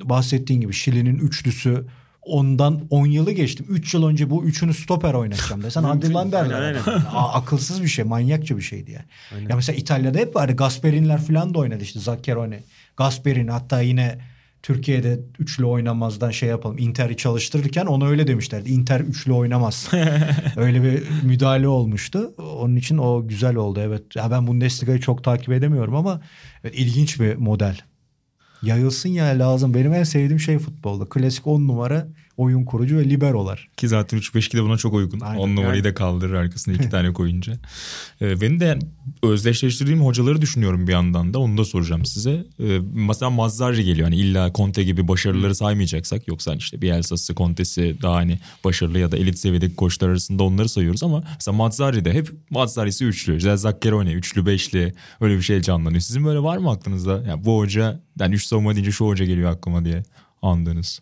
[0.03, 1.85] Bahsettiğin gibi Şili'nin üçlüsü
[2.21, 3.65] ondan 10 yılı geçtim.
[3.69, 6.77] 3 yıl önce bu üçünü stoper oynatacağım desen hadi lan derler.
[7.13, 9.05] akılsız bir şey, manyakça bir şeydi yani.
[9.35, 9.49] Aynen.
[9.49, 10.49] Ya mesela İtalya'da hep var.
[10.49, 12.59] Gasperinler falan da oynadı işte Zaccheroni.
[12.97, 14.17] Gasperini hatta yine
[14.63, 16.78] Türkiye'de üçlü oynamazdan şey yapalım.
[16.78, 18.69] Inter'i çalıştırırken ona öyle demişlerdi.
[18.69, 19.91] Inter üçlü oynamaz.
[20.56, 22.34] öyle bir müdahale olmuştu.
[22.38, 24.15] Onun için o güzel oldu evet.
[24.15, 26.21] Ya ben Bundesliga'yı çok takip edemiyorum ama
[26.63, 27.78] evet, ilginç bir model.
[28.62, 29.73] Yayılsın ya lazım.
[29.73, 31.06] Benim en sevdiğim şey futbolda.
[31.06, 33.69] Klasik 10 numara oyun kurucu ve liberolar.
[33.77, 35.19] Ki zaten 3-5-2 de buna çok uygun.
[35.19, 35.39] Aynen.
[35.41, 37.53] 10 numarayı Yani- da kaldırır arkasına iki tane koyunca.
[38.21, 38.81] Ee, benim de yani
[39.23, 41.39] özdeşleştirdiğim hocaları düşünüyorum bir yandan da.
[41.39, 42.45] Onu da soracağım size.
[42.59, 44.07] Ee, mesela Mazzarri geliyor.
[44.07, 46.27] Hani illa Conte gibi başarıları saymayacaksak.
[46.27, 50.69] Yoksa hani işte Bielsa'sı, Conte'si daha hani başarılı ya da elit seviyedeki koçlar arasında onları
[50.69, 53.57] sayıyoruz ama mesela Mazzarri de hep Mazzarri'si üçlü.
[53.57, 56.01] Zaccheroni üçlü, beşli öyle bir şey canlanıyor.
[56.01, 57.23] Sizin böyle var mı aklınızda?
[57.27, 60.03] Yani bu hoca, yani üç savunma deyince şu hoca geliyor aklıma diye
[60.41, 60.99] andığınız.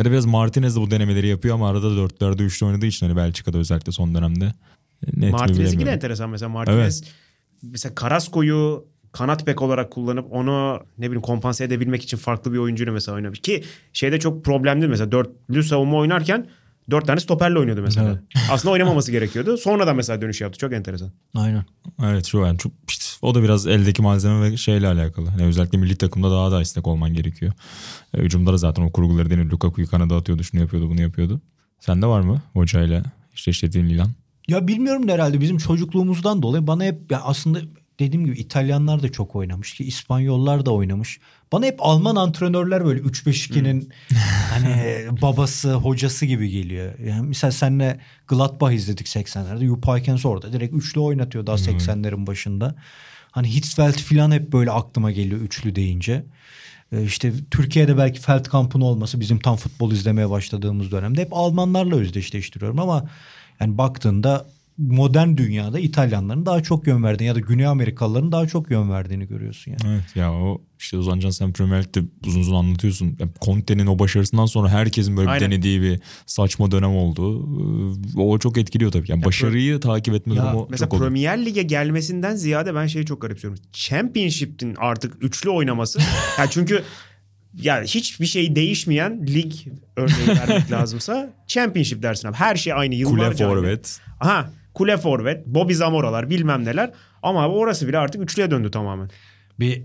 [0.00, 3.16] Ya da biraz Martinez de bu denemeleri yapıyor ama arada dörtlerde üçlü oynadığı için hani
[3.16, 4.52] Belçika'da özellikle son dönemde.
[5.16, 7.04] Net Martinez'inki de enteresan mesela Martinez
[7.62, 12.92] mesela Carrasco'yu kanat bek olarak kullanıp onu ne bileyim kompanse edebilmek için farklı bir oyuncuyla
[12.92, 13.40] mesela oynamış.
[13.40, 16.46] Ki şeyde çok problemli mesela dörtlü savunma oynarken
[16.90, 18.08] dört tane stoperle oynuyordu mesela.
[18.08, 18.20] Evet.
[18.50, 19.56] Aslında oynamaması gerekiyordu.
[19.56, 20.58] Sonradan mesela dönüş yaptı.
[20.58, 21.10] Çok enteresan.
[21.34, 21.64] Aynen.
[22.04, 25.28] Evet şu an çok işte o da biraz eldeki malzeme ve şeyle alakalı.
[25.28, 27.52] Hani özellikle milli takımda daha da istek olman gerekiyor.
[28.14, 29.50] E, hücumda da zaten o kurguları deniyor.
[29.50, 31.40] Lukaku'yu kanada atıyordu, şunu yapıyordu, bunu yapıyordu.
[31.80, 33.02] Sende var mı hocayla
[33.34, 34.08] eşleştirdiğin ilan?
[34.48, 37.60] Ya bilmiyorum da herhalde bizim çocukluğumuzdan dolayı bana hep ya aslında
[38.00, 41.20] dediğim gibi İtalyanlar da çok oynamış ki İspanyollar da oynamış.
[41.52, 43.88] Bana hep Alman antrenörler böyle 3-5-2'nin
[44.50, 46.98] hani babası, hocası gibi geliyor.
[46.98, 49.66] Yani mesela senle Gladbach izledik 80'lerde.
[49.66, 52.74] Jupp orada direkt üçlü oynatıyor daha 80'lerin başında.
[53.30, 56.24] Hani Hitzfeld falan hep böyle aklıma geliyor üçlü deyince.
[56.92, 62.78] Ee, İşte Türkiye'de belki Feldkamp'ın olması bizim tam futbol izlemeye başladığımız dönemde hep Almanlarla özdeşleştiriyorum
[62.78, 63.10] ama
[63.60, 64.46] yani baktığında
[64.88, 69.26] modern dünyada İtalyanların daha çok yön verdiğini ya da Güney Amerikalıların daha çok yön verdiğini
[69.28, 69.94] görüyorsun yani.
[69.94, 73.06] Evet ya o işte Ozancan sen Premier Lig'de uzun uzun anlatıyorsun.
[73.20, 75.50] Ya Conte'nin o başarısından sonra herkesin böyle bir Aynen.
[75.50, 77.48] denediği bir saçma dönem oldu.
[78.16, 79.10] Ee, O çok etkiliyor tabii.
[79.10, 81.00] Yani başarıyı takip etme Ya durumu Mesela çok.
[81.00, 83.60] Premier Lig'e gelmesinden ziyade ben şeyi çok garipsiyorum.
[83.72, 85.98] Championship'in artık üçlü oynaması.
[86.38, 86.82] ya çünkü
[87.62, 89.52] ya hiçbir şey değişmeyen lig
[89.96, 92.36] örneği vermek lazımsa Championship dersin abi.
[92.36, 93.56] Her şey aynı Kule yıllarca aynı.
[93.60, 94.00] forvet.
[94.20, 96.90] Aha kule forvet, Bobby Zamora'lar bilmem neler.
[97.22, 99.10] Ama abi orası bile artık üçlüye döndü tamamen.
[99.60, 99.82] Bir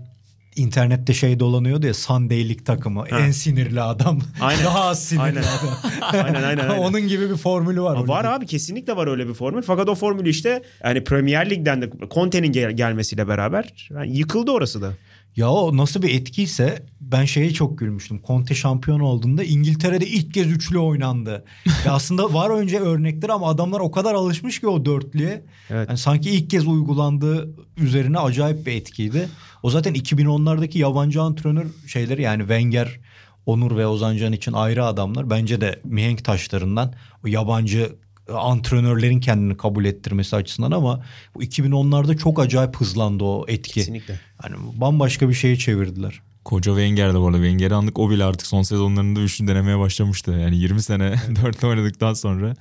[0.56, 4.18] internette şey dolanıyordu ya Sunday Lig takımı en sinirli adam.
[4.40, 4.64] Aynen.
[4.64, 5.40] Daha az sinirli Aynen.
[5.42, 5.76] adam.
[6.24, 6.68] Aynen aynen.
[6.68, 6.78] aynen.
[6.78, 7.96] Onun gibi bir formülü var.
[7.96, 8.08] Orada.
[8.08, 9.62] Var abi kesinlikle var öyle bir formül.
[9.62, 14.82] Fakat o formül işte yani Premier Lig'den de Conte'nin gel- gelmesiyle beraber yani yıkıldı orası
[14.82, 14.92] da.
[15.36, 18.20] Ya o nasıl bir etkiyse ben şeye çok gülmüştüm.
[18.26, 21.44] Conte şampiyon olduğunda İngiltere'de ilk kez üçlü oynandı.
[21.86, 25.44] ya aslında var önce örnekler ama adamlar o kadar alışmış ki o dörtlüye.
[25.70, 25.88] Evet.
[25.88, 29.28] Yani sanki ilk kez uygulandığı üzerine acayip bir etkiydi.
[29.62, 33.00] O zaten 2010'lardaki yabancı antrenör şeyleri yani Wenger,
[33.46, 35.30] Onur ve Ozancan için ayrı adamlar.
[35.30, 36.94] Bence de mihenk taşlarından
[37.24, 37.96] o yabancı
[38.34, 43.74] antrenörlerin kendini kabul ettirmesi açısından ama bu 2010'larda çok acayip hızlandı o etki.
[43.74, 44.20] Kesinlikle.
[44.42, 46.20] Hani bambaşka bir şeye çevirdiler.
[46.44, 47.36] Koca Wenger de bu arada.
[47.36, 50.30] Wenger'i anlık o bile artık son sezonlarında üçlü denemeye başlamıştı.
[50.32, 52.54] Yani 20 sene dörtlü oynadıktan sonra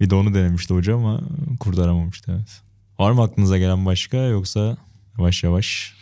[0.00, 1.20] bir de onu denemişti hoca ama
[1.60, 2.60] kurtaramamıştı evet.
[2.98, 4.76] Var mı aklınıza gelen başka yoksa
[5.18, 5.94] yavaş yavaş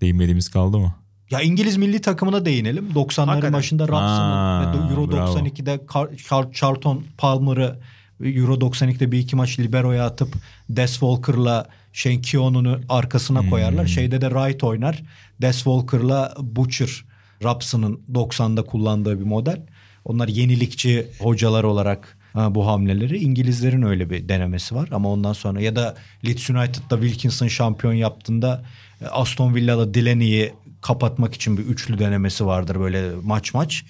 [0.00, 0.94] değinmediğimiz kaldı mı?
[1.30, 2.88] Ya İngiliz milli takımına değinelim.
[2.94, 3.52] 90'ların Hakikaten.
[3.52, 5.38] başında Robson'ın ve Euro bravo.
[5.38, 7.78] 92'de Car- Char- Charlton Palmer'ı
[8.20, 10.34] Euro 92'de bir iki maç libero'ya atıp
[10.68, 13.86] Des Walker'la Shane Keown'un arkasına koyarlar.
[13.86, 15.02] Şeyde de Wright oynar.
[15.42, 17.04] Des Walker'la Butcher
[17.44, 19.62] Robson'ın 90'da kullandığı bir model.
[20.04, 23.18] Onlar yenilikçi hocalar olarak ha, bu hamleleri.
[23.18, 25.94] İngilizlerin öyle bir denemesi var ama ondan sonra ya da
[26.26, 28.64] Leeds United'da Wilkinson şampiyon yaptığında
[29.02, 33.84] e, Aston Villa'da Delaney'i kapatmak için bir üçlü denemesi vardır böyle maç maç.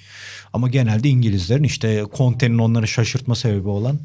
[0.53, 3.99] Ama genelde İngilizlerin işte Conte'nin onları şaşırtma sebebi olan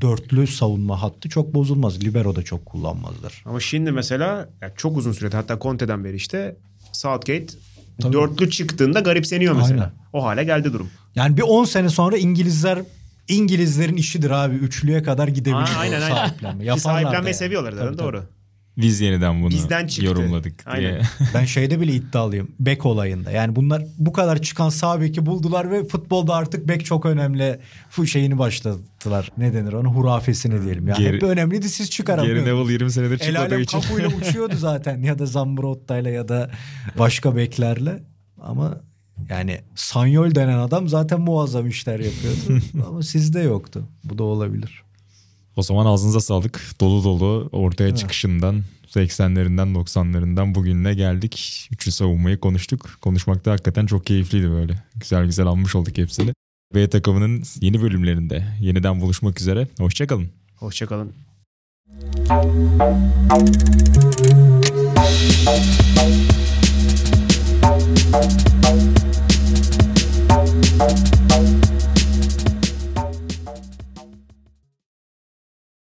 [0.00, 2.04] dörtlü savunma hattı çok bozulmaz.
[2.04, 3.42] Libero da çok kullanmazlar.
[3.46, 6.56] Ama şimdi mesela ya çok uzun süredir hatta Conte'den beri işte
[6.92, 7.46] Southgate
[8.00, 8.12] Tabii.
[8.12, 9.80] dörtlü çıktığında garipseniyor mesela.
[9.82, 9.92] Aynen.
[10.12, 10.90] O hale geldi durum.
[11.14, 12.78] Yani bir 10 sene sonra İngilizler
[13.28, 14.54] İngilizlerin işidir abi.
[14.56, 15.56] Üçlüye kadar gidebilir.
[15.56, 16.14] Aa, aynen aynen.
[16.16, 16.64] Sahiplenme.
[16.64, 17.34] Yaparlar da sahiplenmeyi yani.
[17.34, 17.98] seviyorlar Tabii, tabii.
[17.98, 18.24] doğru.
[18.76, 20.06] Biz yeniden bunu Bizden çıktı.
[20.06, 20.88] yorumladık diye.
[20.88, 21.02] Aynen.
[21.34, 22.48] Ben şeyde bile iddialıyım.
[22.60, 23.30] Bek olayında.
[23.30, 27.58] Yani bunlar bu kadar çıkan sağ beki buldular ve futbolda artık bek çok önemli.
[27.96, 29.32] Bu şeyini başlattılar.
[29.38, 29.88] Ne denir onu?
[29.88, 30.88] Hurafesini diyelim.
[30.88, 32.46] Yani Geri- hep önemliydi siz Geri çıkaramıyordunuz.
[32.46, 33.80] Neville 20 senedir El çıkmadığı alem için.
[33.80, 36.50] kapuyla uçuyordu zaten ya da Zambrotta'yla ya da
[36.98, 38.02] başka beklerle.
[38.42, 38.80] Ama
[39.30, 42.62] yani Sanyol denen adam zaten muazzam işler yapıyordu.
[42.88, 43.88] Ama sizde yoktu.
[44.04, 44.82] Bu da olabilir.
[45.56, 46.60] O zaman ağzınıza sağlık.
[46.80, 47.98] Dolu dolu ortaya evet.
[47.98, 51.68] çıkışından 80'lerinden 90'larından bugününe geldik.
[51.72, 52.98] Üçlü savunmayı konuştuk.
[53.00, 54.82] Konuşmak da hakikaten çok keyifliydi böyle.
[54.96, 56.32] Güzel güzel almış olduk hepsini.
[56.74, 59.68] B takımının yeni bölümlerinde yeniden buluşmak üzere.
[59.78, 60.28] Hoşçakalın.
[60.56, 61.12] Hoşçakalın.
[70.78, 71.25] Thank